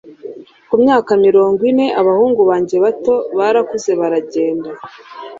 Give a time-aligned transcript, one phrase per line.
[0.69, 4.69] Ku myaka mirongo ine abahungu banjye bato barakuze baragenda